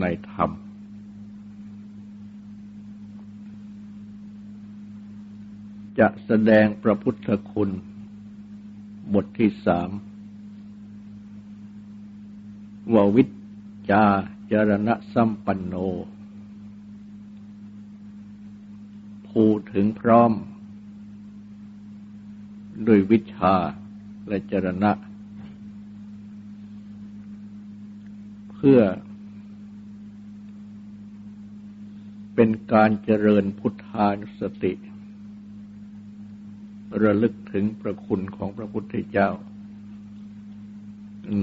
[0.00, 0.50] ในธรรม
[5.98, 7.70] จะแสดงพระพุทธคุณ
[9.14, 9.90] บทที่สาม
[12.94, 13.24] ววิ
[13.90, 14.04] จา
[14.50, 15.74] จรณะสัมปันโน
[19.28, 20.32] ภูถึงพร้อม
[22.86, 23.54] ด้วยวิชา
[24.28, 24.92] และจรณะ
[28.52, 28.80] เพื่อ
[32.34, 34.72] เป็นการเจริญพุทธานุสติ
[37.02, 39.30] ระลึกถึงพระคุณของพระพุทธเจ้า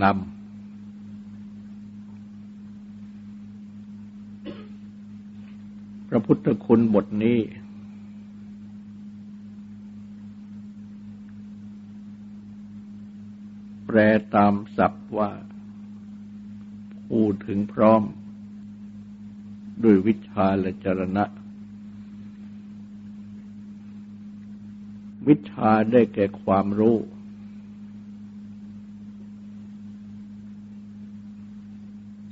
[0.04, 0.40] นำ
[6.10, 7.40] พระพุทธคุณบทนี้
[13.86, 13.98] แปล
[14.36, 15.32] ตามศัพท์ว่า
[17.10, 18.02] พูดถึงพร้อม
[19.84, 21.26] ด้วยวิชาและจรณะ
[25.28, 26.98] วิชาได้แก่ความรู้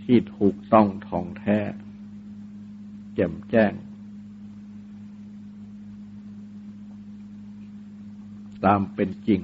[0.04, 1.60] ที่ถูกต้องท่องแท้
[3.16, 3.74] แจ่มแจ้ง
[8.66, 9.42] ตามเป็นจริง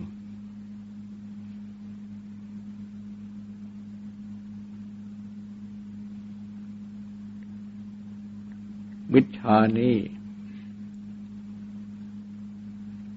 [9.13, 9.95] วิชานี้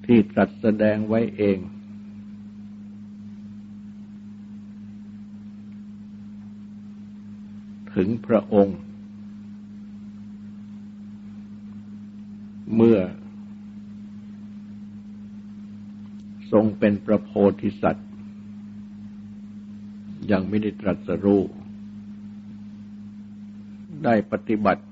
[0.05, 1.59] ที่ตรัสแสดงไว้เอง
[7.95, 8.79] ถึงพระองค์
[12.75, 12.99] เมื่อ
[16.53, 17.31] ทรงเป็นพระโพ
[17.61, 18.09] ธิสัตว์
[20.31, 21.43] ยังไม่ได้ตรัสรู้
[24.05, 24.85] ได้ปฏิบัติ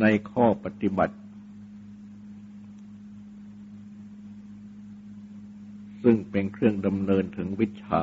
[0.00, 1.16] ใน ข้อปฏิบัติ
[6.02, 8.02] ซึ่งเป็นเครื่องดำเนินถึงวิชา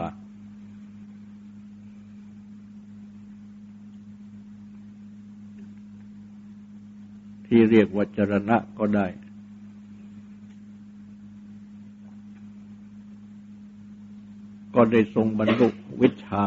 [7.48, 9.08] ที่เรียกว่าจรณะก็ได้
[14.76, 15.68] ก็ได้ทรงบรรลุ
[16.02, 16.44] วิชา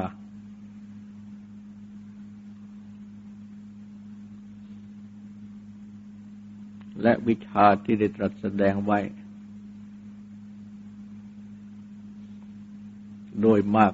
[7.07, 8.99] และวิชาที่ได้ตรัสแสดงไว้
[13.41, 13.93] โดยมาก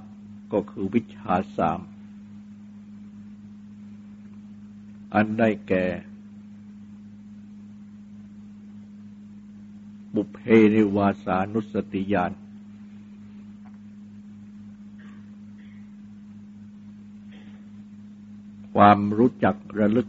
[0.52, 1.80] ก็คือวิชาสาม
[5.14, 5.84] อันได้แก่
[10.14, 10.38] บุเพ
[10.74, 12.32] นิวาสานุสติญาณ
[18.74, 20.08] ความรู้จักระลึก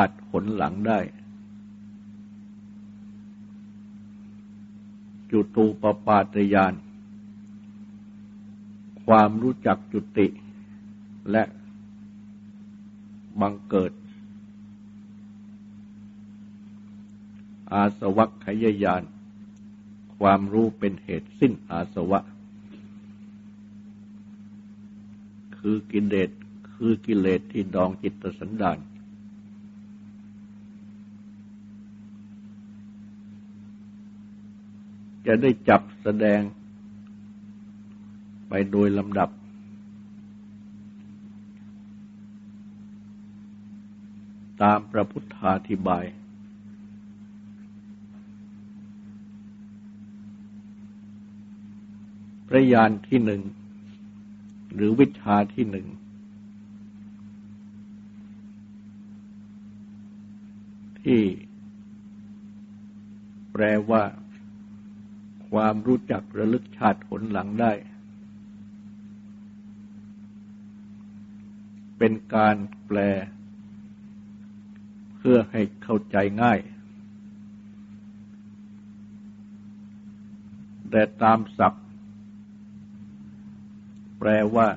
[0.00, 1.00] าติผลหลังได้
[5.30, 6.74] จุตูปปาตยาน
[9.04, 10.26] ความรู้จักจุติ
[11.30, 11.44] และ
[13.40, 13.92] บังเกิด
[17.72, 19.02] อาสวัคขยายาน
[20.18, 22.20] ความรู้เป็นเหตุสิ้นอาสวะ
[25.58, 26.30] คือกิเลส
[26.72, 28.78] คือกิเลสที่ดองจิตสันดาน
[35.34, 36.40] จะได้จับแสดง
[38.48, 39.30] ไปโดยลำดับ
[44.62, 46.04] ตามพระพุทธาธิบาย
[52.48, 53.42] พระยานที่หนึ่ง
[54.74, 55.86] หรือวิชาที่หนึ่ง
[61.00, 61.20] ที่
[63.52, 64.02] แปลว่า
[65.52, 67.72] ความรู้จักระลึกชาติผลหลังได้
[71.98, 72.56] เป็นการ
[72.86, 72.98] แปล
[75.18, 76.60] เพื่อให้เข้าใจง่าย
[80.90, 81.84] แต่ตามศัพท์
[84.18, 84.68] แปลว่า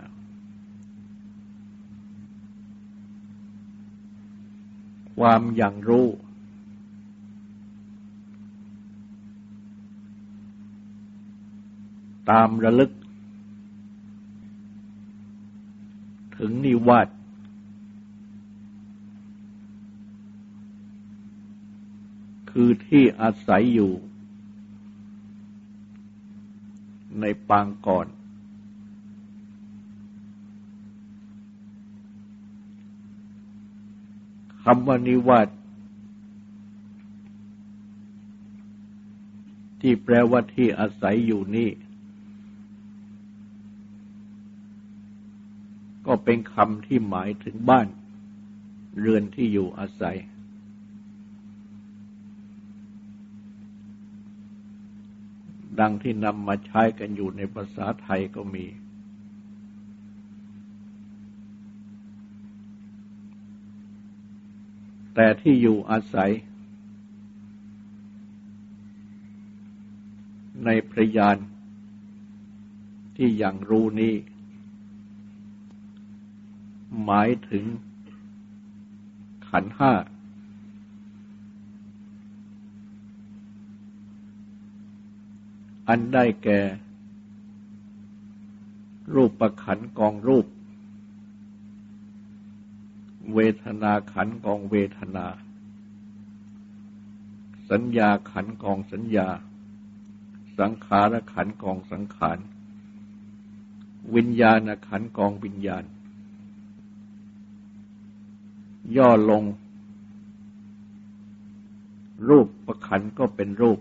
[5.20, 6.08] ความอย่างรู้
[12.30, 12.92] ตามระลึก
[16.38, 17.08] ถึงนิวาส
[22.52, 23.92] คือที่อาศัยอยู่
[27.20, 28.08] ในปางก่อน
[34.64, 35.50] คำว่านิวาส
[39.82, 41.70] ที่แปลว่าที่อาศัยอยู่นี่
[46.24, 47.88] เป็นคำที่หมายถึงบ้าน
[49.00, 50.18] เรือนที่อยู่อาศัย
[55.80, 58.66] ดังที่นำมาใช้กันอยู่ในภาษาไทยก็มี
[65.16, 66.32] แต่ที่อยู่อาศัย
[70.66, 71.38] ในพระยาน
[73.16, 74.14] ที่อย่างรู้นี้
[77.04, 77.66] หมายถึง
[79.50, 79.94] ขันห้า
[85.88, 86.60] อันได้แก่
[89.14, 90.46] รูปประขันกองรูป
[93.34, 95.26] เวทนาขันกองเวทนา
[97.72, 99.30] สัญญาขันกองสัญญา
[100.60, 102.38] สังขารขันกองสังขาร
[104.16, 105.84] วิญญาณขันกองวิญญาณ
[108.98, 109.44] ย่อลง
[112.30, 113.80] รูปประขันก็เป็นรูป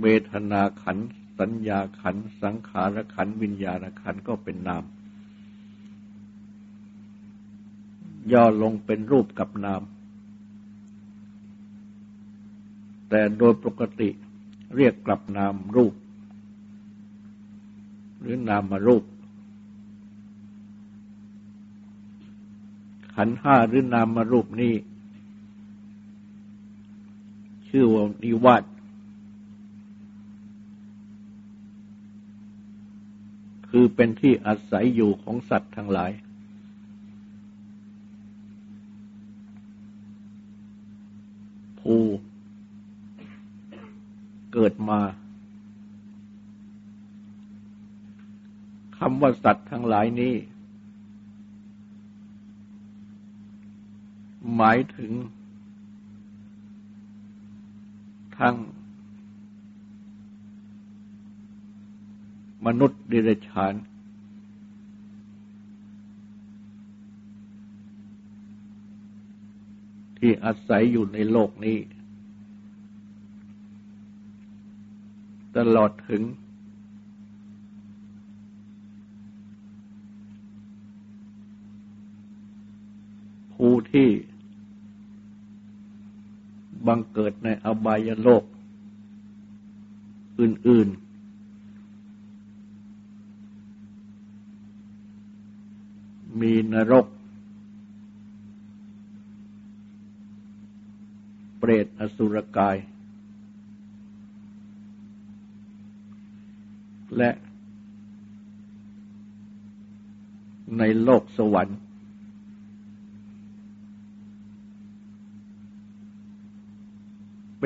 [0.00, 0.98] เวทนาขัน
[1.38, 4.84] สัญญาขัน สังขารขัน วิญญาณขันก็เป็นนาม
[8.32, 9.82] ย่อลงเป็นรูปกับนาม
[13.08, 14.08] แต่โดยปกติ
[14.76, 15.94] เรียกกลับนามรูป
[18.20, 19.04] หรือนามมารูป
[23.14, 24.74] ขันห้าหรือนามมารูปนี้
[27.68, 28.64] ชื่อว่านิวาส
[33.70, 36.10] คือเป็นที่อาศัยอยู่ของสัตว์ทั้งหลาย
[41.80, 42.00] ผู้
[44.52, 45.00] เกิดมา
[48.98, 50.34] คำว่าสัตว์ทั้งหลายนี้
[54.56, 55.12] หมายถึง
[58.38, 58.56] ทั้ง
[62.66, 63.74] มนุษย์ดิเรกชัน
[70.18, 71.78] ที่อาศัยอยู่ในโลกนี้
[75.56, 76.22] ตลอดถึง
[83.54, 84.08] ผู้ที่
[86.86, 88.44] บังเกิดในอบายโลก
[90.40, 91.04] อื่น ๆ
[96.40, 97.06] มีนรก
[101.58, 102.76] เปรตอสุรกาย
[107.16, 107.30] และ
[110.78, 111.78] ในโลกสวรรค์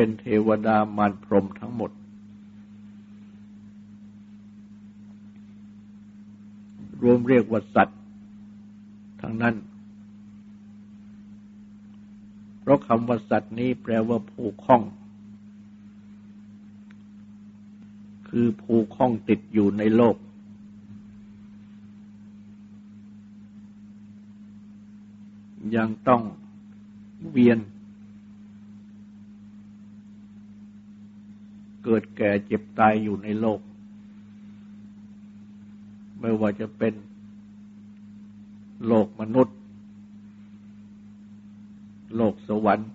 [0.01, 1.91] เป็นเทวดามารพรมทั้งหมด
[7.03, 8.01] รวมเรียกว่าสัตว์
[9.21, 9.55] ทั้งนั้น
[12.61, 14.83] เพราะคำว่าสัตว์นี้แปลว่าผู้คล้อง
[18.29, 20.17] คือผู้คล้องติดอยู่ในโลก
[25.77, 26.23] ยังต้อง
[27.31, 27.61] เวียน
[31.91, 33.61] เกิดแก่เจ็บตายอยู่ในโลก
[36.21, 36.95] ไม่ว่าจะเป็น
[38.87, 39.57] โลกมนุษย์
[42.17, 42.91] โลกสวรรค์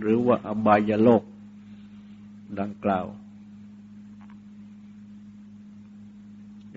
[0.00, 1.22] หรือว่าอบายโลก
[2.60, 3.06] ดังกล่าว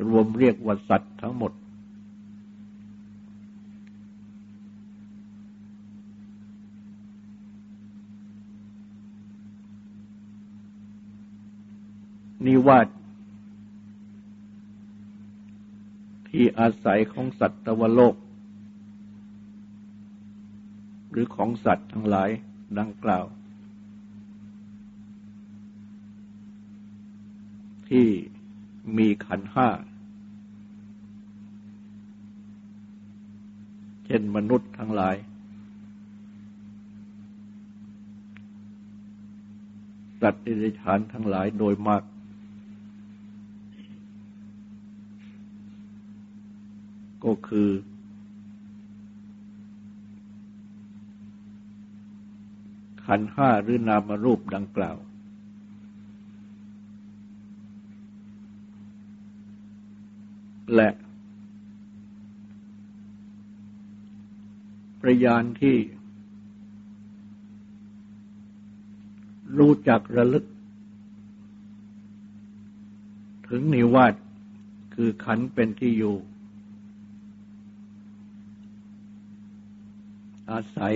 [0.10, 1.52] รวมเรียกว่าสัตว์ทั้งหมด
[12.46, 12.88] นิวาส
[16.30, 18.16] ที่อาศัยของสัตว์ตวโลก
[21.10, 22.30] หรือของสัตว์ทั้งหลาย
[22.80, 23.26] ดังกล่าว
[27.90, 28.08] ที่
[28.98, 29.70] มีขันห้า
[34.06, 35.16] เช่นมนุษย์ทั้งหลาย
[40.22, 42.04] สัตว์อิริชานทั้งหลายโดยมาก
[47.34, 47.70] ก็คือ
[53.06, 54.98] ขันห้าหรือนามรูปดังกล่าว
[60.76, 60.90] และ
[65.02, 65.78] ประยานที่
[69.58, 70.46] รู้จักระลึก
[73.50, 74.14] ถึงนิวาส
[74.96, 76.16] คือขันเป็นที่อยู่
[80.54, 80.96] อาศัย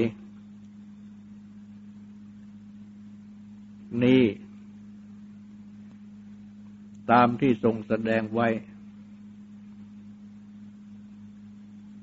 [4.04, 4.24] นี้
[7.12, 8.48] ตามที่ทรงแสดงไว้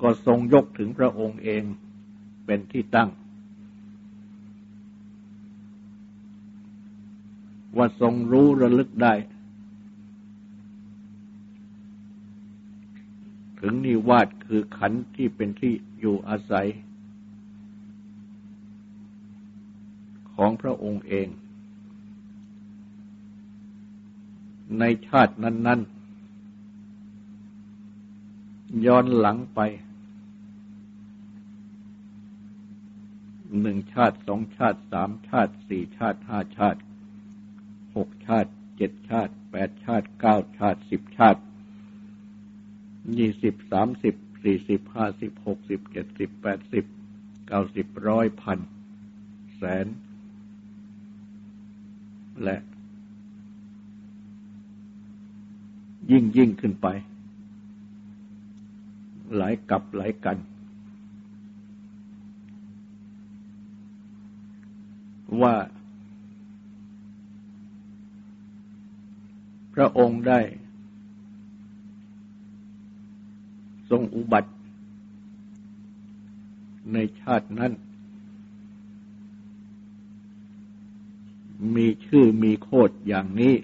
[0.03, 1.63] ก็ทรงยกถึงพระองค์เอง
[2.47, 3.11] เป็นที่ตั้ง
[7.77, 9.15] ว่าทรงรู้ระลึกได้
[13.61, 16.69] ถึงนิวาสคือขันที่เป็นที่อยู่อาศัย
[20.37, 21.29] ของพระองค์เอง
[24.79, 26.05] ในชาตินั้น ๆ
[28.87, 29.61] ย้อนหลังไป
[33.61, 36.81] หนึ่งชาติสองชาติสามชาติสี่ชาติห้าชาติ
[37.97, 41.41] หกชาติเจ็ดชาติแปดชาติเก้าชาติสิบชาติ
[43.19, 44.15] ยี่สิบสามสิบ
[44.45, 46.85] สี่สิบห้าสิบหกสิบเจ็ดสิบแปดสิบ
[47.47, 48.59] เก้าสิบร้อยพัน
[49.57, 49.87] แสน
[52.43, 52.57] และ
[56.11, 56.87] ยิ่งยิ่งขึ้นไป
[59.37, 60.37] หลายกับหลายกัน
[65.43, 65.55] ว่า
[69.75, 70.41] พระองค์ได้
[73.91, 74.53] ทรงอุบัติ
[76.93, 77.73] ในชาตินั้น
[81.75, 83.55] มีชื่อมีโคดอย่างนี้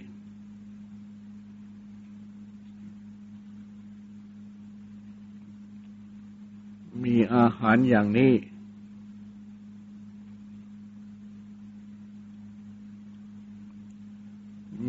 [7.05, 8.33] มีอาหารอย่างนี้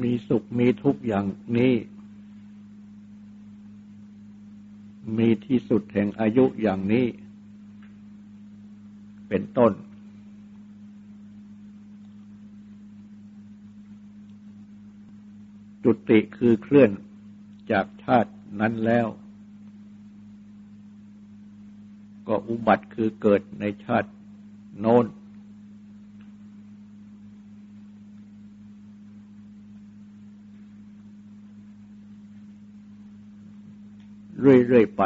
[0.02, 1.26] มีสุขมีทุกข์อย่าง
[1.58, 1.74] นี้
[5.18, 7.06] มีที่สุดแห่งอายุอย่างนี้
[9.28, 9.72] เป็นต้น
[15.94, 16.92] จุติคือเคลื่อน
[17.72, 19.08] จากชาตินั้นแล้ว
[22.28, 24.10] ก็อุบัติคือเกิดในชาติ
[24.80, 25.06] โน้น
[34.40, 35.04] เรื่อย ๆ ไป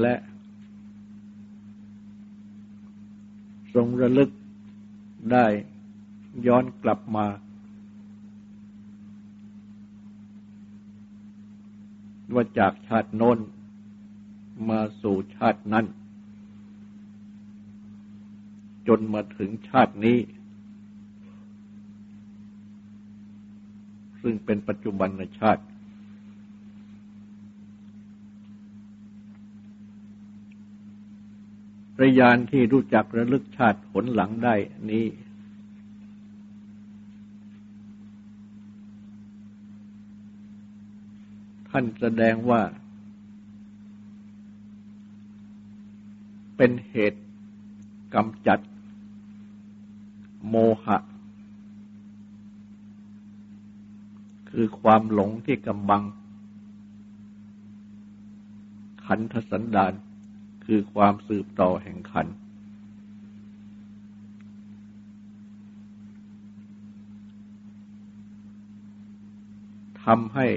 [0.00, 0.14] และ
[3.74, 4.30] ทรงระลึก
[5.32, 5.46] ได้
[6.46, 7.26] ย้อนกลับมา
[12.34, 13.38] ว่าจากชาติโน้น
[14.70, 15.86] มาสู่ชาตินั้น
[18.88, 20.18] จนมาถึงชาตินี้
[24.22, 25.08] ซึ่งเป็นปัจจุบัน
[25.40, 25.64] ชาติ
[32.00, 34.54] ระยานที่รู้จักระลึกชาติผลหลังได้
[34.90, 35.04] นี้
[41.78, 42.62] ท่านแสดงว่า
[46.56, 47.22] เป็นเหตุ
[48.14, 48.58] กำจัด
[50.48, 50.54] โม
[50.84, 50.98] หะ
[54.50, 56.02] คือความหลงที่กำบัง
[59.06, 59.92] ขันธสันดาน
[60.64, 62.26] คือความสืบต่อแห่งขัน
[70.04, 70.48] ทำให้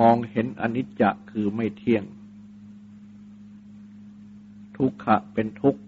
[0.00, 2.04] มองเห็นอนิจจะคือไม่เที่ยง
[4.76, 5.80] ทุกขะเป็นทุกข์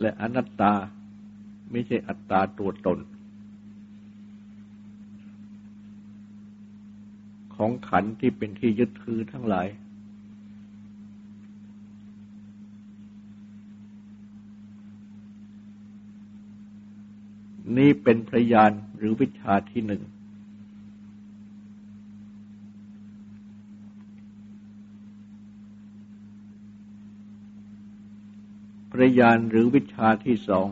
[0.00, 0.74] และอนัตตา
[1.70, 2.98] ไม่ใช่อัตตาตัวตน
[7.54, 9.68] ของขันที่เป็นที่ยึดถือทั้งหลาย
[17.76, 20.02] นี่เป็นพยานหรือวิชาที่หนึ่ง
[29.00, 30.68] ระยานหรือวิชาที่สอง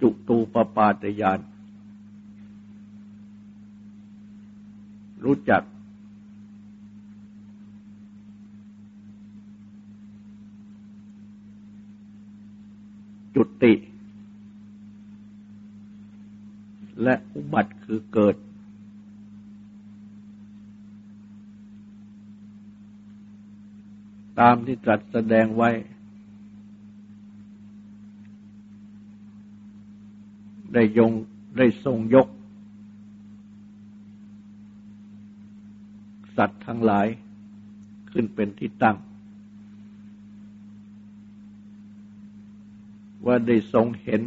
[0.00, 1.40] จุตูปปาตยาน
[5.24, 5.62] รู้จัก
[13.34, 13.74] จุติ
[17.02, 18.36] และอุบัติคือเกิด
[24.40, 25.70] ตามที่ตรัสแสดงไว้
[30.72, 31.12] ได้ยง
[31.58, 32.28] ได้ทรงยก
[36.36, 37.06] สัตว์ทั้งหลาย
[38.10, 38.96] ขึ้นเป็นที่ตั้ง
[43.26, 44.22] ว่าได้ทรงเห็น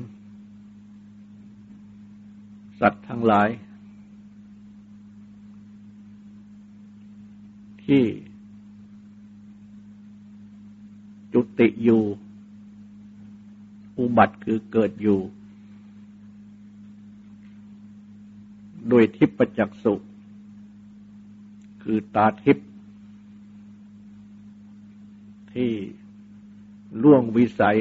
[2.79, 3.49] สัตว์ทั้งหลาย
[7.85, 8.03] ที่
[11.33, 12.03] จุติอยู่
[13.99, 15.19] อุบัติคือเกิดอยู่
[18.89, 19.93] โดยทิพจักสุ
[21.83, 22.57] คือตาทิพ
[25.53, 25.71] ที่
[27.03, 27.77] ล่วงวิสัย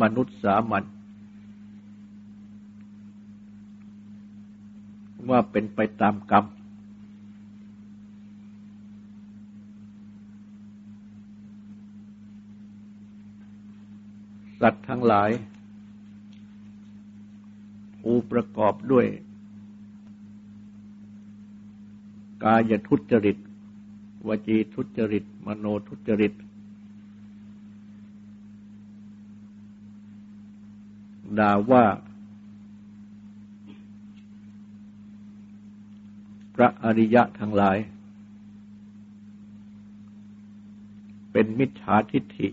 [0.00, 0.84] มนุษย์สามัญ
[5.30, 6.44] ว่าเป็นไปตามกรรม
[14.68, 15.30] สัตว์ทั้งหลาย
[18.00, 19.06] ผู้ประกอบด้วย
[22.44, 23.36] กายทุจริต
[24.28, 26.32] วจีทุจริต มโนทุจริต
[31.38, 31.84] ด่าว่า
[36.54, 37.76] พระอริยะทั้งหลาย
[41.32, 42.48] เป็นมิจฉาทิฏฐิ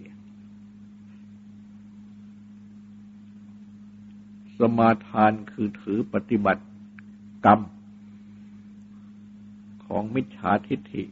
[4.77, 6.63] มาทานคือถือปฏิบัติ
[7.45, 7.59] กรรม
[9.85, 11.03] ของมิจฉาทิฏฐิ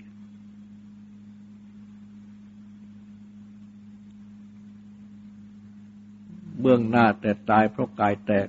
[6.59, 8.47] เบื้องหน้าแต่ตายเพราะกายแตก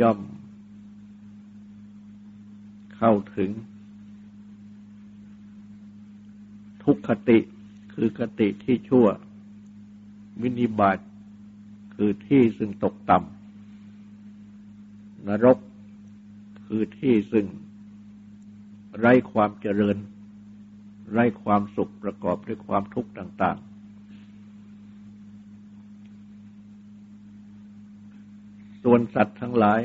[0.00, 0.18] ย่อม
[2.96, 3.50] เข้าถึง
[6.84, 7.38] ทุกขติ
[7.94, 9.06] คือคติที่ชั่ว
[10.42, 10.98] วินิบาต
[12.00, 15.58] คือที่ซึ่งตกต่ำนรก
[16.66, 17.46] คือที่ซึ่ง
[18.98, 19.96] ไร้ความเจริญ
[21.12, 23.68] ไร้ความสุขประกอบด้วยความทุกข์ต่าง ๆ
[28.82, 29.80] ส่วนสัตว์ทั้งหลาย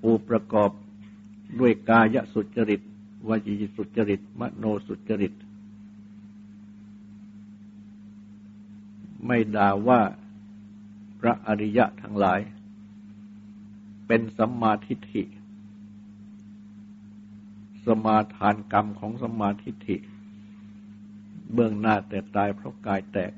[0.00, 0.70] ผู้ประกอบ
[1.60, 2.80] ด้วยกายสุจริต
[3.28, 5.32] วจีสุจริต มโนสุจริต
[9.26, 10.00] ไม่ด่าว่า
[11.20, 12.40] พระอริยะทั้งหลาย
[14.06, 15.22] เป็นสัมมาทิฏฐิ
[17.86, 19.96] สมาทานกรรมของสมาทิฏฐิ
[21.52, 23.32] เบื้องหน้าแต่ตายเพราะกายแตก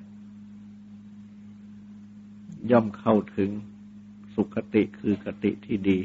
[2.70, 3.50] ย่อมเข้าถึง
[4.34, 5.98] สุขติคือกติที่ดี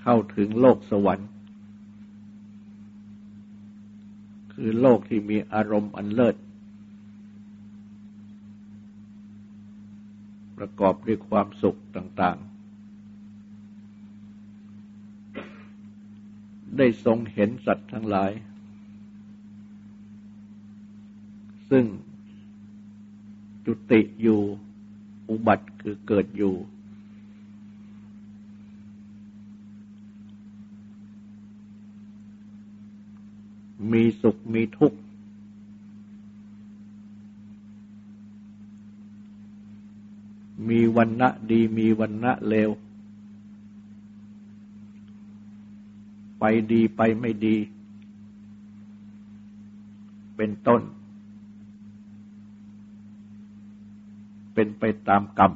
[0.00, 1.28] เข้าถึงโลกสวรรค์
[4.64, 6.36] คือโลกที่มีอารมณ์อันเลิศ
[10.56, 12.40] ประกอบด้วยความสุขต่าง ๆ
[16.76, 18.32] ได้ทรงเห็นสัตว์ทั้งหลาย
[21.70, 21.84] ซึ่ง
[23.64, 24.40] จุติอยู่
[25.30, 26.54] อุบัติคือเกิดอยู่
[33.90, 34.98] มีสุขมีทุกข์
[40.68, 42.70] มีวันณะดีมีวันณะเลว
[46.38, 47.56] ไปดีไปไม่ดี
[50.36, 50.80] เป็นต้น
[54.54, 55.52] เป็นไปตามกรรม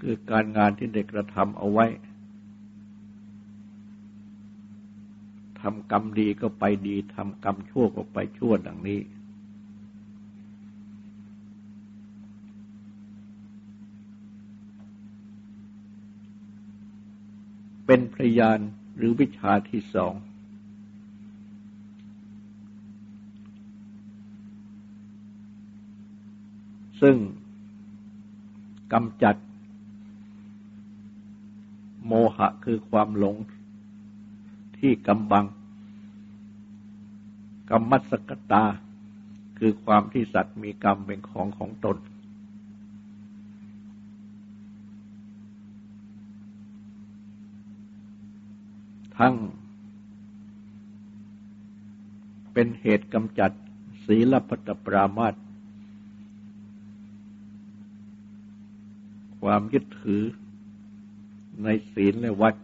[0.00, 1.86] คือการงานที่เด็กกระทำเอาไว้
[5.64, 9.00] ทำกรรมดีก็ไปดีทำกรรมชั่วก็ไปชั่วดังนี้
[17.86, 18.58] เป็นพยาน
[18.96, 20.14] หรือวิชาที่สอง
[27.00, 27.16] ซึ่ง
[28.92, 29.36] กำจัด
[32.06, 33.36] โมหะคือความหลง
[34.86, 35.46] ที่กำบัง
[37.70, 38.64] กรรมัสกตา
[39.58, 41.96] คือความที่สัตว์มีกรรมเป็นของของตน
[49.18, 49.34] ทั้ง
[52.52, 53.50] เป็นเหตุกำจัด
[54.06, 55.34] ศีลพัตปรามาต
[59.40, 60.22] ความยึดถือ
[61.62, 62.54] ในศีลและวัด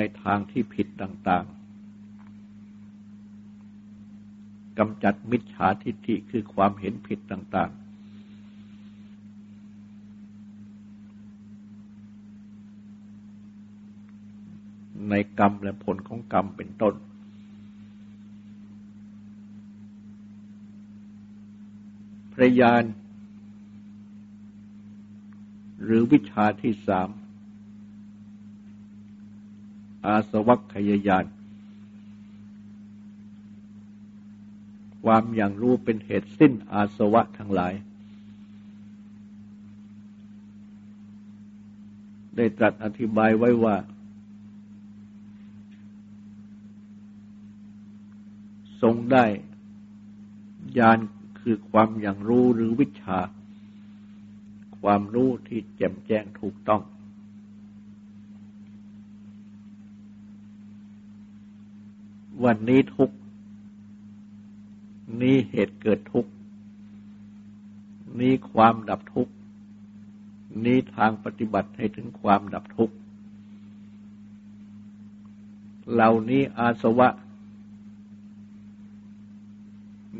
[0.00, 1.56] ในทางที่ผิดต่างๆ
[4.78, 7.78] กำจัดมิจฉาทิฏฐิคือความเห็นผิดต่างๆ
[15.10, 16.94] ในกรรมและผลของกรรมเป็นต้น
[22.32, 22.84] พยาน
[25.82, 27.10] หรือวิชาที่สาม
[30.06, 31.26] อาสวัคขยายาน
[35.04, 37.74] ความอย่างรู้เป็นเหตุสิ้นอาสวะทั้งหลาย
[42.36, 43.76] ได้ตรัสอธิบายไว้ว่า
[48.82, 49.24] ทรงได้
[50.78, 50.98] ยาน
[51.40, 53.18] คือความอย่างรู้หรือวิชา
[54.80, 56.82] ความรู้ที่แจ่มแจ้งถูกต้อง
[62.44, 63.10] วันนี้ทุก
[65.20, 66.26] นี้เหตุเกิดทุก
[68.20, 69.28] นี้ความดับทุก
[70.64, 72.90] นี้ทางปฏิบัติให้ถึงความดับทุก
[75.92, 77.08] เหล่านี้อาสวะ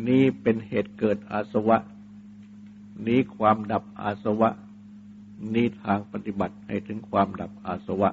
[0.09, 1.79] นี้เป็นเหตุเกิดอาสวะ
[3.07, 4.51] นี้ความดับอาสวะ
[5.55, 8.11] นี้ทางปฏิบัติให้ถึงความดับอาสวะ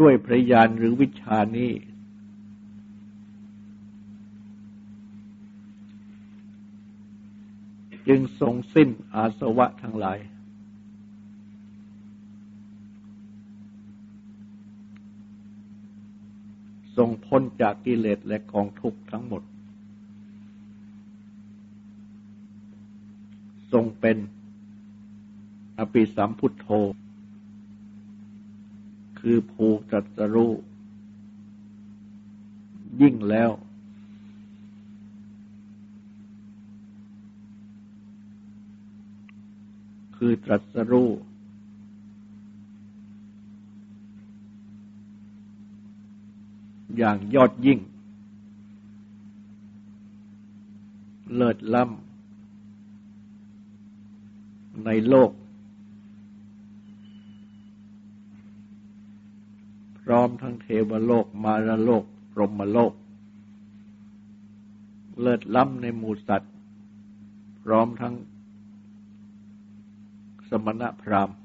[0.00, 1.72] ด้วยพระญาณหรือวิชานี้
[8.08, 10.18] จึงทรงสิ้นอาสวะทั้งหลาย
[16.96, 19.42] ทรงพ้นจากกิเลสและกองทุกข์ทั้งหมด
[23.72, 24.16] ทรงเป็น
[25.78, 26.68] อภิสัมพุทโธ
[29.28, 30.52] คือภูตรัสรู้
[33.00, 33.50] ยิ่งแล้ว
[40.16, 41.10] คือตรัสรู้
[46.96, 47.80] อย่างยอดยิ่ง
[51.34, 55.30] เลิศล้ำในโลก
[60.04, 62.92] พร้อมทั้งเทวโลกมารโลกพรหมโลก
[65.20, 66.52] เลิศล้ำในหมูสัตว์
[67.62, 68.14] พร้อมทั้ง
[70.48, 71.36] สมณะพราหมณ์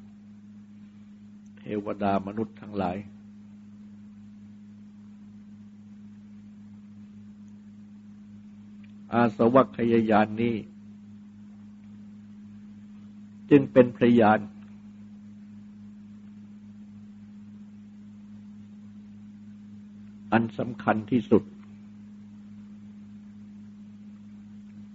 [1.58, 2.98] เทวดามนุษย์ทั้งหลาย
[9.14, 10.56] อาสวัคยายานนี้
[13.50, 14.40] จึงเป็นพยาน
[20.32, 21.44] อันสำคัญที่สุด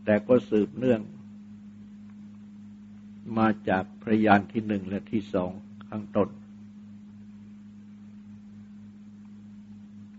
[0.05, 1.01] แต่ก็สืบเนื่อง
[3.39, 5.51] มาจากพระยานที่หนึ่งและที่สอง
[5.89, 6.29] ข้างต้น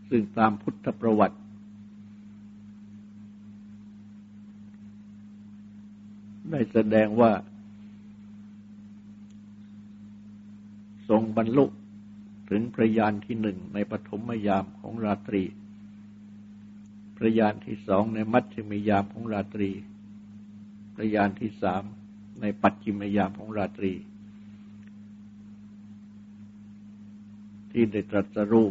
[0.09, 1.37] ซึ่งตามพุทธประวัติ
[6.51, 7.31] ได้แสดงว่า
[11.09, 11.65] ทรงบรรลุ
[12.49, 15.43] ถึงพระยานที่หนึ่งในปฐมยามของราตรี
[17.17, 19.71] พระยานที่สองในมัชฌิมยามของราตรี
[20.95, 21.83] พระยานที่สาม
[22.41, 23.93] ในปัจจิมยามของราตรี
[27.71, 28.67] ที่ได้ตรัสรู้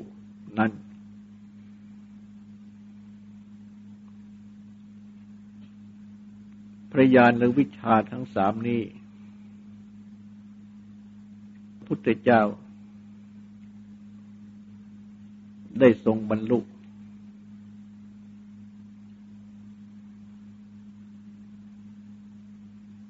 [0.58, 0.72] นั้น
[6.92, 8.82] พระยานหรือวิชาทั้งสามนี้
[11.86, 12.42] พุทธเจ้า
[15.80, 16.58] ได้ทรงบรรลุ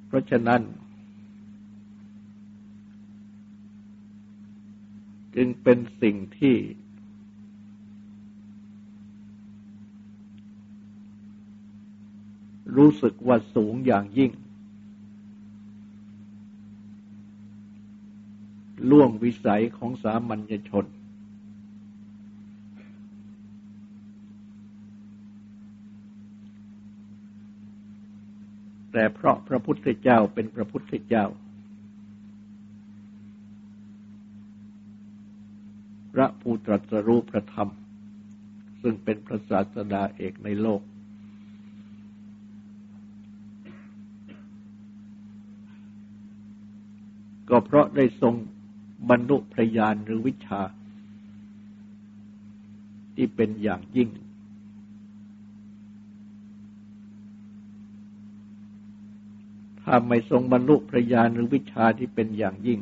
[0.06, 0.62] เพราะฉะนั้น
[5.36, 6.56] จึงเป็นสิ่งที่
[12.76, 14.32] รู้สึกว่าสูงอย่างยิ่ง
[18.90, 20.84] ล่วงวิสัยของสามัญชน
[28.96, 31.24] แต่เพราะพระพุทธเจ้าเป็นพระพุทธเจ้า
[36.12, 37.70] พระผู้ตรัสรู้พระธรรม
[38.82, 40.82] ซึ่งเป็นพระศาสดาเอกในโลก
[47.50, 48.34] ก็เพราะได้ทรง
[49.10, 50.62] บรรลุพระญาณหรือวิชา
[53.14, 54.08] ที่เป็นอย่างยิ่ง
[59.84, 62.80] ถ้าไม่ทรงบรรลุพระญาณหรือวิชาที่เป็นอย่างยิ่ง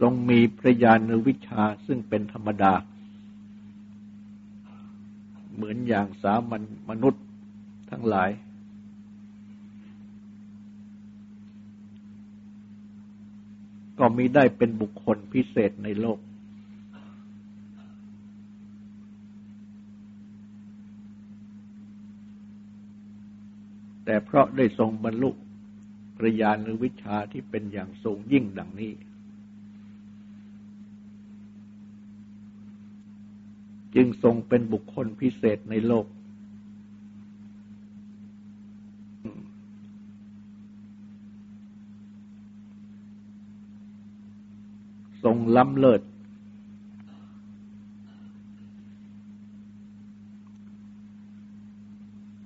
[0.00, 2.72] ทรงมีพระญาณหรือวิชาซึ่งเป็นธรรมดา
[5.54, 7.24] เหมือนอย่างสามัญมนุษย์
[7.90, 8.30] ทั้งหลาย
[13.98, 16.18] ก็มีได้เป็นบุคคลพิเศษในโลก
[24.04, 25.30] แต่เพราะได้ทรงบรรลุ
[26.16, 28.92] ปริญาณหรือวิชาที่เป็นอย่างสูงยิ่งดังนี้
[33.94, 36.06] จึงทรงเป็นบุคคลพิเศษในโลก
[45.24, 46.02] ทรงล้ำเลิศ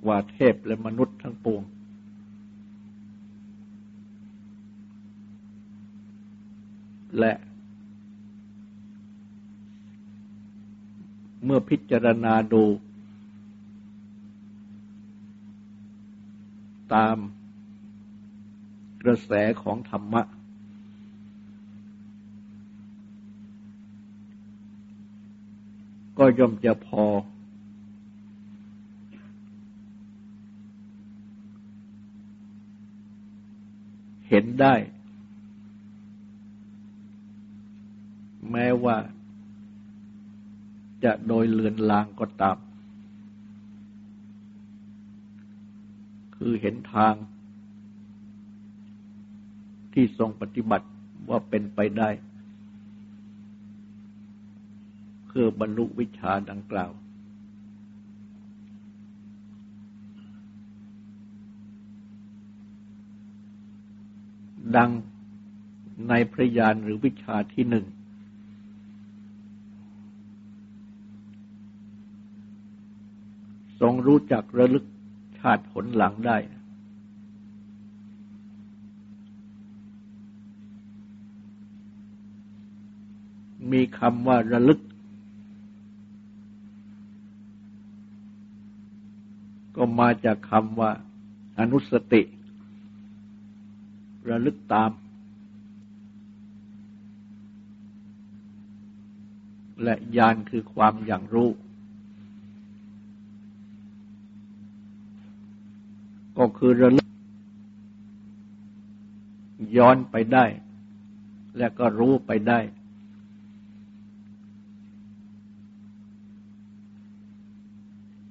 [0.09, 1.63] ว่าเทพและมนุษย์ทั้งปวง
[7.19, 7.33] และ
[11.45, 12.65] เมื่อพิจารณาดู
[16.95, 17.17] ตาม
[19.03, 20.23] กระแสของธรรมะ
[26.19, 27.05] ก็ย่อมจะพอ
[34.29, 34.75] เห็น ได้
[38.51, 38.97] แม้ว่า
[41.05, 42.59] จะโดยเลือนลางก็ตาม
[46.37, 47.15] คือเห็นทาง
[49.93, 50.89] ที่ทรงปฏิบัติ
[51.31, 52.11] ว่าเป็นไปได้
[55.27, 56.93] เพื่อบรรลุวิชาดังกล่าว
[64.77, 64.91] ดัง
[66.09, 67.87] ในพระญาณหรือวิชาที่หนึ่ง
[73.81, 74.85] ทรงรู้จักระลึก
[75.39, 76.37] ชาติผลหลังได้
[83.73, 84.81] มีคำว่าระลึก
[89.77, 90.91] ก็มาจากคำว่า
[91.59, 92.23] อนุสติ
[94.31, 94.91] ระลึกตาม
[99.83, 101.51] และญาณคือความอย่างรู้
[106.39, 107.09] ก็คือระลึก
[109.77, 110.45] ย้อนไปได้
[111.59, 112.61] และก็รู้ไปได้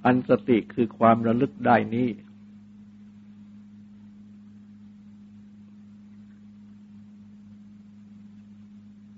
[0.06, 2.08] ออันสติคือความระลึกได้นี้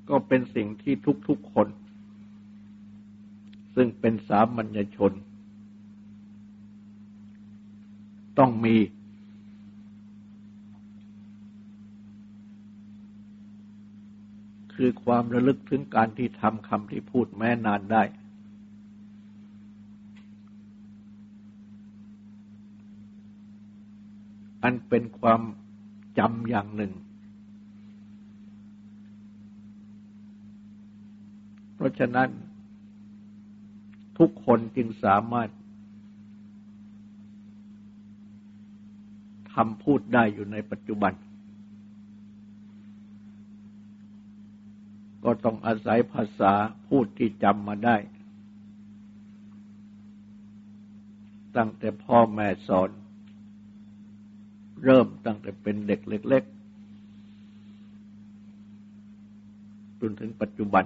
[0.10, 0.94] ก็เป็นสิ่งที่
[1.28, 1.68] ทุกๆคน
[3.76, 5.14] ซึ่งเป็นสามัญชน
[8.40, 8.76] ต้องมี
[14.74, 18.04] คือความระลึกถึงการที่ทำคำที่พูดแม้นานได้
[24.64, 25.42] อันเป็นความ
[26.18, 26.94] จำอย่างหนึ่ง
[31.80, 32.30] เพราะฉะนั้น
[34.18, 35.50] ทุกคนจึงสามารถ
[39.54, 41.14] ทำพูดได้อยู่ในปัจจุบัน
[45.24, 46.54] ก็ต้องอาศัยภาษา
[46.88, 47.98] พูดที่จำมาได้
[51.58, 52.90] ตั้งแต่พ่อแม่สอน
[54.84, 56.60] เริ่มตั้งแต่เป็นเด็กเล็ก ๆ
[60.00, 60.86] จนถึงปัจจุบัน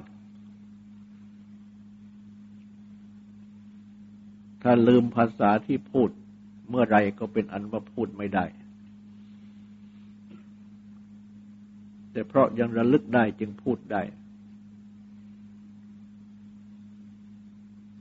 [4.63, 6.09] ถ้าลืมภาษาที่พูด
[6.69, 8.45] เมื่อไรก็เป็นอันว่าพูดไม่ได้
[12.11, 14.01] แต่เพราะยังระลึกได้จึงพูดได้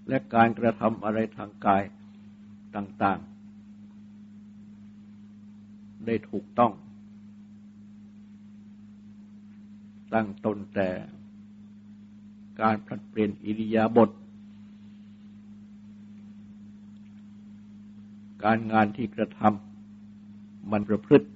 [0.08, 1.82] และการกระทำอะไรทางกาย
[2.76, 3.18] ต่าง
[4.42, 6.72] ๆ ได้ถูกต้อง
[10.14, 10.88] ตั้งตนแต่
[12.60, 14.10] การผลัดเปลี่ยนอิริยาบถ
[18.44, 21.28] การงานที่กระทำมันประพฤติ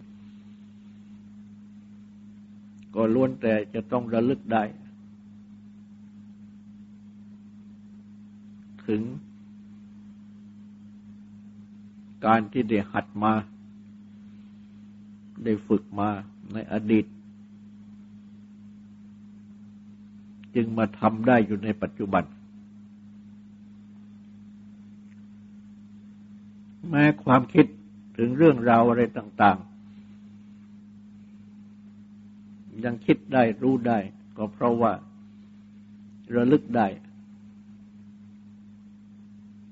[2.95, 4.65] ก็ล้วนแต่จะต้องระลึกได้
[8.87, 9.03] ถึง
[12.27, 13.33] การที่ได้หัดมา
[15.45, 16.09] ได้ฝึกมา
[16.53, 17.07] ในอดีต
[20.55, 22.25] จึงมาทำได้อยู่ในปัจจุบัน
[26.91, 27.67] แม้ความคิด
[28.17, 29.67] ถึงเรื่องราวอะไรต่าง ๆ
[32.85, 33.99] ยังคิดได้รู้ได้
[34.37, 34.93] ก็เพราะว่า
[36.35, 36.87] ระลึกได้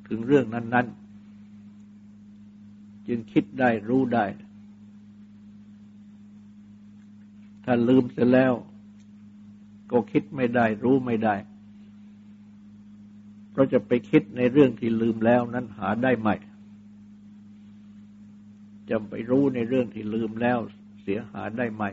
[0.09, 0.87] ถึงเรื่องนั้น
[2.13, 4.25] ๆ จึงคิดได้รู้ได้
[7.65, 8.53] ถ้าลืมเสร็จแล้ว
[9.91, 11.35] ก็คิดไม่ได้รู้ไม่ได้
[13.51, 16.37] เพราะจะไปคิดในเรื่องที่ลืมแล้วนั้นหาได้ใหม่
[18.91, 20.59] จะไปรู้ในเรื่องที่ลืมแล้ว
[21.03, 21.91] เสียหาได้ใหม่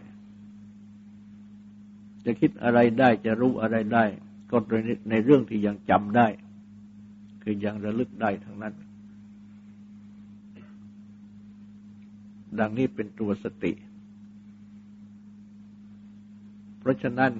[2.26, 4.06] จะคิดอะไรได้จะรู้อะไรได้
[4.52, 4.58] ก็
[5.10, 6.28] ในเรื่องที่ยังจำได้
[7.44, 8.74] คือยังระลึกได้ทั้งนั้น
[12.60, 13.74] ดังนี้เป็นตัวสติ
[16.80, 17.32] เพราะฉะนั้น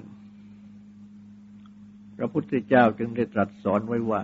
[2.16, 4.22] พระพุทธเจ้าจึงได้ตรัสสอนไว้ว่า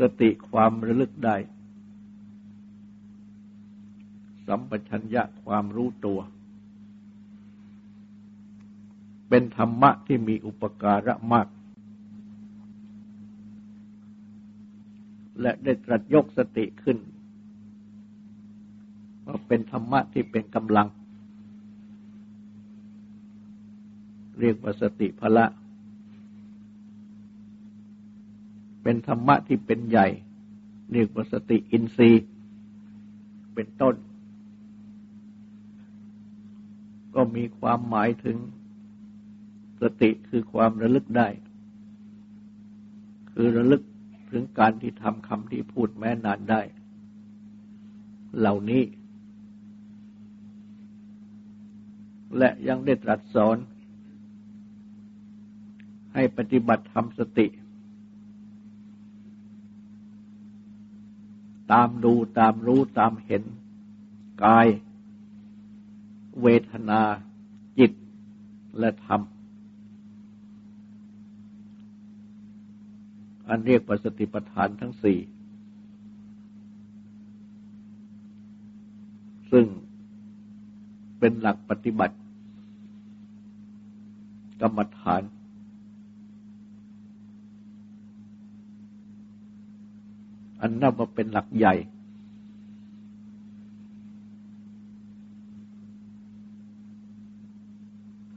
[0.00, 1.36] สติความระลึกได้
[4.48, 6.20] สัมปชัญญะความรู้ตัว
[9.28, 11.48] เป็นธรรมะที่มีอุปการะมาก
[15.40, 16.98] และได้ตรัสยกสติขึ้น
[19.26, 20.88] ว่าเป็นธรรมะที่เป็นกำลัง
[24.40, 25.46] เรียกว่าสติพละ
[28.82, 30.06] เป็นธรรมะที่เป็นใหญ่
[30.92, 32.24] เรียกว่าสติอินทรีย์
[33.54, 33.94] เป็นต้น
[37.20, 38.36] ก็มีความหมายถึง
[39.80, 41.28] สติคือความระลึกได้
[43.32, 43.82] คือระลึก
[44.30, 46.62] ถึงการที่ทำคำที่พูดแม้นานได้
[48.38, 48.82] เหล่านี้
[52.38, 53.56] และยังได้ตรัสสอน
[56.14, 57.46] ให้ปฏิบัติทำสติ
[61.72, 63.42] ตามดูตามรู้ตามเห็น
[64.44, 64.68] กาย
[66.42, 67.00] เวทนา
[67.78, 67.92] จิต
[68.78, 69.20] และธรรม
[73.48, 75.18] อันเรียกว่าสติปัฏฐานทั้งสี่
[79.50, 79.66] ซึ่ง
[81.18, 82.16] เป็นหลักปฏิบัติ
[84.60, 85.22] กรรมฐาน
[90.60, 91.74] อันนับว่าเป็นหลักใหญ่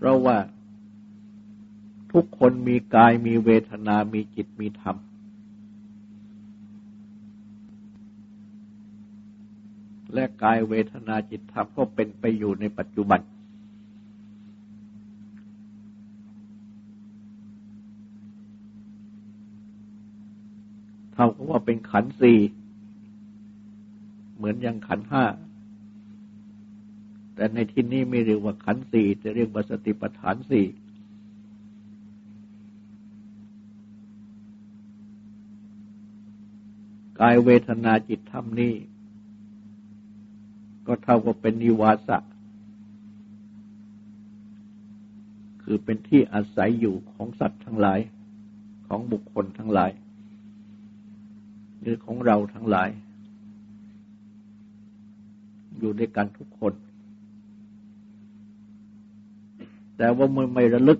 [0.02, 0.38] เราว่า
[2.12, 4.95] ทุกคนมีกายมีเวทนา มีจิตมีธรรม
[10.14, 13.20] และกายเวทนาจิตธรรมก็เป็นไปอยู่ในปัจจุบัน
[21.14, 22.39] เท่ากับว่าเป็นขันสี่
[24.36, 25.24] เหมือนอย่างขันห้า
[27.42, 30.66] แต่ในที่นี้ไม่เรียกว่าขันสี่จะเรียกว่าสติปัฏฐานสี่
[37.20, 38.74] กายเวทนาจิตธรรมนี้
[40.88, 42.18] ก็เท่ากับเป็นนิวาสะ
[45.64, 48.00] คือเป็นที่อาศัยอยู่ของสัตว์ทั้งหลาย
[48.88, 49.92] ของบุคคลทั้งหลาย
[51.80, 52.89] หรือของเราทั้งหลาย
[55.78, 56.76] อยู่ด้วยกันทุกคน
[59.98, 61.00] แต่ว่าเมื่อไม่ระลึก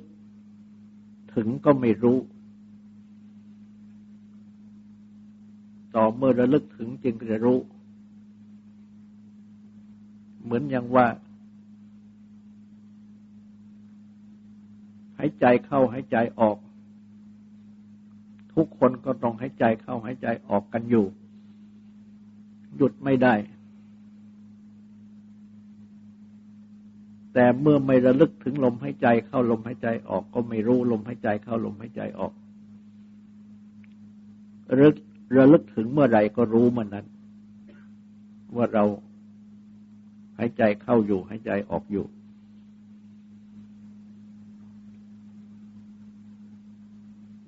[1.36, 2.18] ถึงก็ไม่รู้
[5.96, 7.60] ต่อเมื่อระลึกถึงจึงจะรู้
[10.44, 11.08] เหมือนอย่างว่า
[15.18, 16.58] หายใจเข้าหายใจออก
[18.54, 21.06] ทุกคนก็ต้องหายใจเข้าหายใจออกกันอยู่
[22.78, 23.34] หยุดไม่ได้
[27.34, 32.34] แต่เมื่อไม่ระลึกถึงลมหายใจเข้าลมหายใจออกก็ไม่รู้ลมหายใจเข้าลมหายใจออก
[34.80, 34.96] รึก
[35.38, 37.06] ระลึกถึงเมื่อไรก็รู้มันนั้น
[38.56, 38.84] ว่าเรา
[40.38, 42.06] หายใจเข้าอยู่หายใจออกอยู่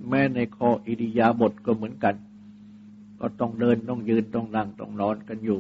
[0.10, 2.16] แม้ในคออิริยาบถก็เหมือนกัน
[3.20, 5.60] ก็ต้องเดินต้องยืนต้องนั่งต้องนอนกันอยู่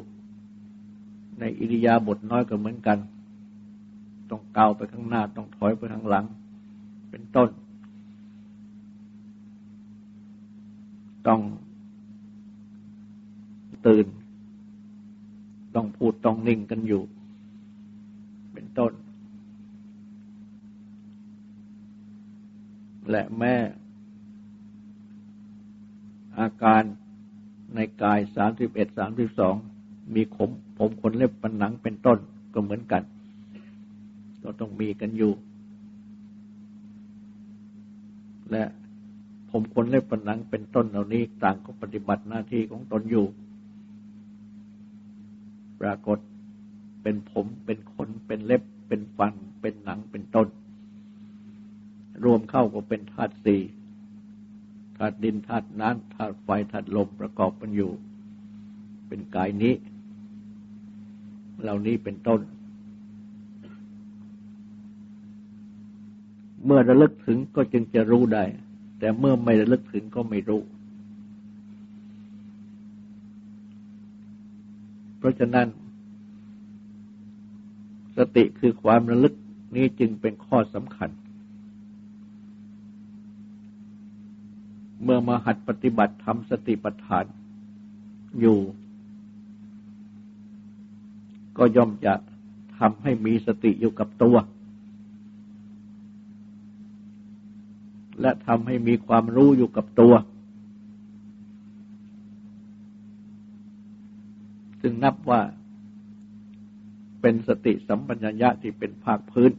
[1.40, 2.98] ในอิริยาบถน้อยก็เหมือนกัน
[4.30, 6.26] ต้องเกาไปข้างหน้า ต้องถอยไปข้างหลัง
[7.12, 7.50] เป็นต้น
[11.28, 11.42] ต้อง
[13.88, 14.08] ตื่น
[15.76, 17.04] ต้องพูดต้องนิ่งกันอยู่
[18.54, 18.92] เป็นต้น
[23.10, 23.56] และแม่
[26.40, 26.84] อาการ
[27.76, 29.56] ในกายสามสิบเอ็ดสามสิบสอง
[30.16, 32.18] มีขมผมขนเล็บปันหนังเป็นต้น
[32.54, 33.04] ก็เหมือนกัน
[34.44, 35.34] ก็ต้องมีกันอยู่
[38.52, 38.64] และ
[39.50, 43.26] ผมขนเล็บปันหนังเป็นต้นเหล่านี้ต่างก็ปฏิบัติหน้าที่ของตนอยู่
[45.82, 46.20] ปรากฏ
[47.04, 50.48] เป็นผมเป็นขนเป็นเล็บ เป็นฟัน เป็นหนังเป็นต้น
[52.24, 53.62] รวมเข้าก็เป็นธาตุสี่
[54.98, 57.91] ธาตุดินธาตุน้ำธาตุไฟธาตุลมประกอบกันอยู่
[59.08, 59.74] เป็นกายนี้
[61.62, 62.39] เหล่านี้เป็นต้น
[66.66, 68.43] เมื่อระลึกถึงก็จึงจะรู้ได้
[68.99, 70.61] แต่เมื่อไม่ระลึกถึงก็ไม่รู้
[75.18, 75.68] เพราะฉะนั้น
[78.18, 79.34] สติคือความระลึก
[79.76, 81.09] นี้จึงเป็นข้อสำคัญ
[85.03, 87.26] เมื่อมาหัดปฏิบัติทำสติปัฏฐาน
[88.39, 88.59] อยู่
[91.57, 92.14] ก็ย่อมจะ
[92.80, 94.36] ทำให้มีสติอยู่กับตัว
[98.24, 100.14] และทำให้มีความรู้อยู่กับตัว
[104.82, 105.42] ซึ่งนับว่า
[107.22, 109.52] เป็นสติสัมปัญญะที่เป็นภาคพื้น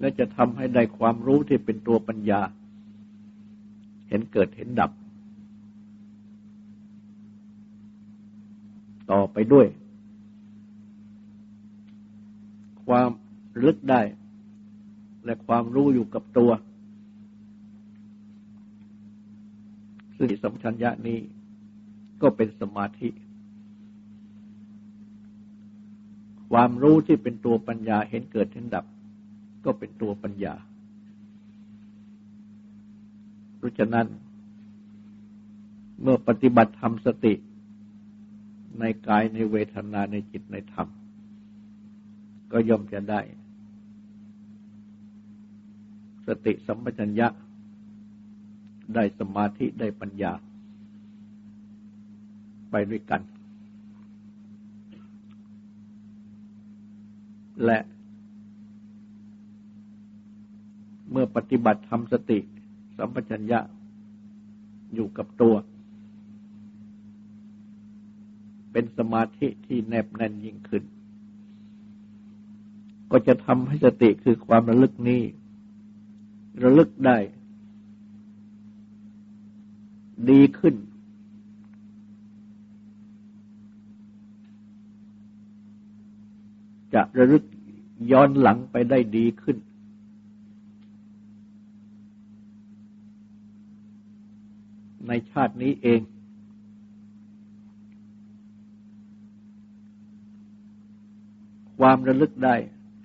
[0.00, 2.40] และจะทำให้ได้ความรู้ที่เป็นตัวปัญญา
[4.08, 4.90] เห็นเกิดเห็นดับ
[9.10, 9.66] ต่อไปด้วย
[12.86, 13.10] ความ
[13.62, 14.00] ลึกได้
[15.28, 16.50] และความรู้อยู่กับตัว
[20.16, 21.18] ซึ่งสัมชัญญะนี้
[22.22, 23.08] ก็เป็นสมาธิ
[26.50, 28.84] ความรู้ที่เป็นตัวปัญญาเห็นเกิดเห็นดับ
[29.64, 30.54] ก็เป็นตัวปัญญา
[33.56, 34.06] เพราะฉะนั้น
[36.02, 37.34] เมื่อปฏิบัติธรรมสติ
[38.80, 40.88] ในกายในเวทนาในจิตในธรรม
[42.52, 43.20] ก็ย่อมจะได้
[46.28, 47.28] สติสัมปชัญญะ
[48.94, 50.32] ได้สมาธิได้ปัญญา
[52.70, 53.22] ไปด้วยกัน
[57.64, 57.78] และ
[61.10, 62.38] เมื่อปฏิบัติทำสติ
[62.98, 63.60] สัมปชัญญะ
[64.94, 65.54] อยู่กับตัว
[68.72, 70.82] เป็นสมาธิที่แนบแน่นยิ่งขึ้น
[73.10, 75.22] ก็จะทำให้สติคือความระลึกนี้
[76.62, 77.18] ระลึกได้
[80.30, 80.74] ดีขึ้น
[86.94, 87.44] จะระลึก
[88.12, 89.56] ย้อนหลังไปได้ดีขึ้น
[95.08, 96.00] ในชาตินี้เอง
[101.78, 102.56] ความระลึกได้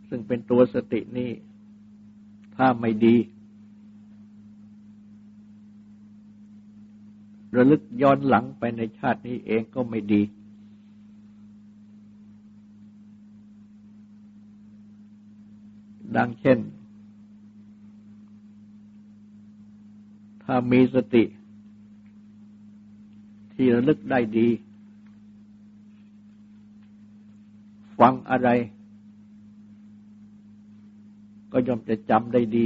[0.10, 1.32] ซึ่งเป็นตัวสตินี้
[2.56, 3.16] ถ้าไม่ดี
[7.56, 10.22] ระลึกย้อนหลังไปในชาตินี้เองก็ไม่ดี
[16.16, 16.60] ดังเช่น
[20.44, 21.24] ถ้ามีสติ
[23.54, 24.48] ที่ระลึกได้ดี
[28.00, 28.50] ฟังอะไร
[31.52, 32.66] ก็ย่อมจะจำได้ดี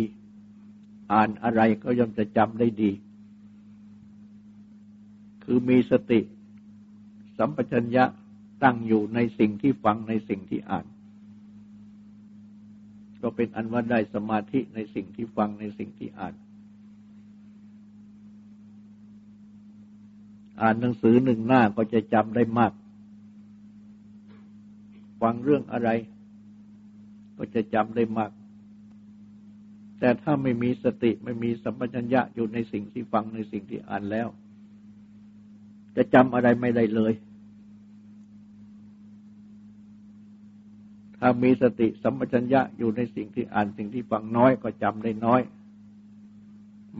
[1.11, 2.91] อ่านอะไรก็ย่อมจะจำได้ดี
[5.49, 6.19] คือมีสติ
[7.37, 8.03] สัมปชัญญะ
[8.63, 10.85] ตั้งอยู่ในสิ่งที่ฟังในสิ่งที่อ่าน
[13.21, 16.33] ก็เป็นอันว่าได้สมาธิในสิ่งที่ฟังในสิ่งที่อ่าน
[20.61, 22.73] อ่านหนังสือหนึ่งหน้าก็จะจำได้มาก
[25.21, 25.89] ฟังเรื่องอะไร
[27.37, 28.31] ก็จะจำได้มาก
[29.99, 34.27] แต่ถ้าไม่มีสติไม่มีสัมปชัญญะอยู่ในสิ่งที่ฟังในสิ่งที่อ่านแล้ว
[35.97, 37.13] จะจำอะไรไม่ได้เลย
[41.17, 45.41] ถ้ามีสติสัมปชัญญะอยู่ในสิ่งที่อ่านสิ่งที่ฟังน้อยก็จำได้น้อย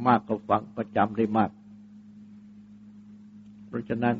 [0.05, 1.51] มากก็ฟังก็จำได้มาก
[3.67, 4.15] เพราะฉะนั้น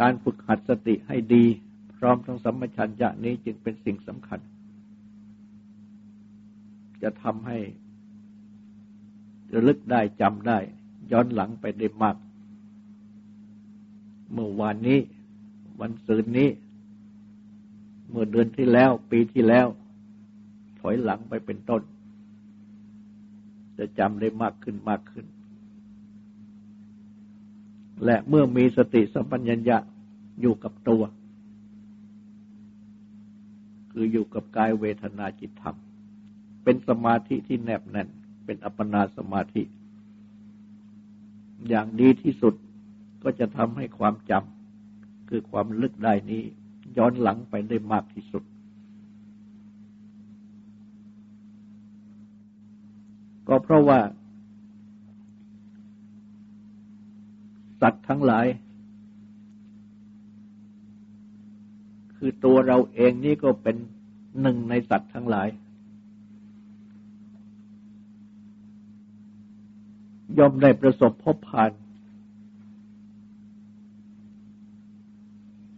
[0.00, 1.44] การฝึกหัดสติให้ดี
[1.96, 4.40] พร้อมทั้งสัมปชัญญะนี้จึงเป็นสิ่งสำคัญ
[7.02, 7.58] จะทำให้
[9.52, 10.58] ระลึกได้จำได้
[11.12, 12.16] ย้อนหลังไปได้มาก
[14.32, 14.98] เมื่อวานนี้
[15.80, 16.48] วันศืนนี้
[18.10, 19.66] เมื่อเดือนที่แล้ว ปีที่แล้ว
[20.80, 21.82] ถอยหลังไปเป็นต้น
[23.78, 25.26] จะจำได้มากขึ้นมากขึ้น
[28.04, 29.78] และเมื่อมีสติสัมปัญญะ
[30.40, 31.02] อยู่กับตัว
[33.92, 35.76] คืออยู่กับกายเวทนาจิตธรรม
[36.64, 38.08] เป็นสมาธิที่แนบแน่น
[38.44, 39.62] เป็นอัปปนาสมาธิ
[41.68, 42.54] อย่างดีที่สุด
[43.22, 46.42] ก็จะทำให้ความจำคือความลึกได้นี้
[46.96, 48.42] ย้อนหลังไปได้มากที่สุด
[53.48, 54.00] ก็เพราะว่า
[57.80, 58.46] สัตว์ทั้งหลาย
[62.16, 63.76] คือตัวเราเองนี่ก็เป็น
[64.40, 65.48] หนึ่งในสัตว์ทั้งหลาย
[70.38, 71.70] ย่อมได้ประสบพบผ่าน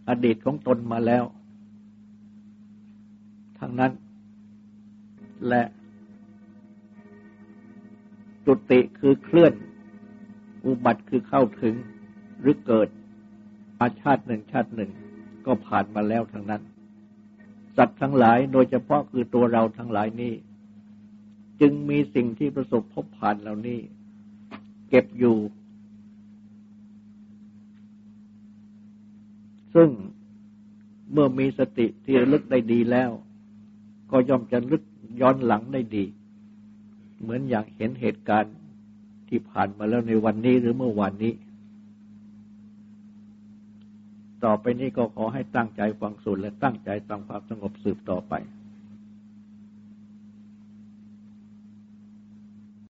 [0.09, 1.23] อดีตของตนมาแล้ว
[3.59, 3.91] ทั้งนั้น
[5.47, 5.63] และ
[8.45, 9.53] จุติคือเคลื่อน
[10.65, 11.75] อุบัติคือเข้าถึง
[12.41, 12.87] หรือเกิด
[13.79, 14.91] อาชาติหนึ่งชาติหนึ่ง
[15.45, 16.61] ก็ผ่านมาแล้วทั้งนั้น
[17.77, 20.33] สัตว์ทั้งหลายโดยเฉพาะคือตัวเราทั้งหลายนี้
[21.61, 23.79] จึงมีสิ่งที่ประสบพบผ่านเหล่านี้
[24.89, 25.37] เก็บอยู่
[29.75, 29.89] ซึ่ง
[31.11, 33.11] เมื่อมีสติที่ระลึกได้ดีแล้ว
[34.11, 34.83] ก็ย่อมจะลึก
[35.21, 36.05] ย้อนหลังได้ดี
[37.21, 38.55] เหมือนอย่างเห็นเหตุการณ์
[39.29, 41.33] ที่ผ่านมาแล้วในวันนี้หรือเมื่อวานนี้
[44.43, 48.33] ต่อไปนี้ก็ขอให้ตั้งใจฟังสูตรและตั้งใจตั้งความสงบสืบต่อไป